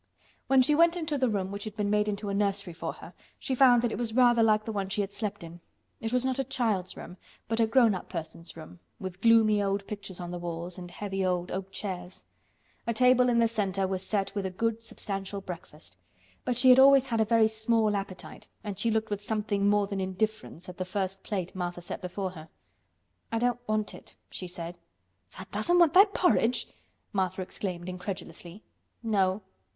When 0.47 0.63
she 0.63 0.73
went 0.73 0.97
into 0.97 1.15
the 1.15 1.29
room 1.29 1.51
which 1.51 1.63
had 1.63 1.75
been 1.75 1.91
made 1.91 2.07
into 2.07 2.29
a 2.29 2.33
nursery 2.33 2.73
for 2.73 2.91
her, 2.91 3.13
she 3.37 3.53
found 3.53 3.83
that 3.83 3.91
it 3.91 3.99
was 3.99 4.15
rather 4.15 4.41
like 4.41 4.65
the 4.65 4.71
one 4.71 4.89
she 4.89 5.01
had 5.01 5.13
slept 5.13 5.43
in. 5.43 5.59
It 5.99 6.11
was 6.11 6.25
not 6.25 6.39
a 6.39 6.43
child's 6.43 6.97
room, 6.97 7.17
but 7.47 7.59
a 7.59 7.67
grown 7.67 7.93
up 7.93 8.09
person's 8.09 8.57
room, 8.57 8.79
with 8.99 9.21
gloomy 9.21 9.61
old 9.61 9.85
pictures 9.85 10.19
on 10.19 10.31
the 10.31 10.39
walls 10.39 10.79
and 10.79 10.89
heavy 10.89 11.23
old 11.23 11.51
oak 11.51 11.71
chairs. 11.71 12.25
A 12.87 12.95
table 12.95 13.29
in 13.29 13.37
the 13.37 13.47
center 13.47 13.85
was 13.85 14.01
set 14.01 14.33
with 14.33 14.43
a 14.43 14.49
good 14.49 14.81
substantial 14.81 15.39
breakfast. 15.39 15.95
But 16.45 16.57
she 16.57 16.69
had 16.71 16.79
always 16.79 17.05
had 17.05 17.21
a 17.21 17.23
very 17.23 17.47
small 17.47 17.95
appetite, 17.95 18.47
and 18.63 18.79
she 18.79 18.89
looked 18.89 19.11
with 19.11 19.21
something 19.21 19.69
more 19.69 19.85
than 19.85 20.01
indifference 20.01 20.67
at 20.67 20.77
the 20.79 20.83
first 20.83 21.21
plate 21.21 21.53
Martha 21.55 21.79
set 21.79 22.01
before 22.01 22.31
her. 22.31 22.49
"I 23.31 23.37
don't 23.37 23.59
want 23.67 23.93
it," 23.93 24.15
she 24.31 24.47
said. 24.47 24.77
"Tha' 25.37 25.45
doesn't 25.51 25.77
want 25.77 25.93
thy 25.93 26.05
porridge!" 26.05 26.67
Martha 27.13 27.43
exclaimed 27.43 27.87
incredulously. 27.87 28.63
"No." 29.03 29.43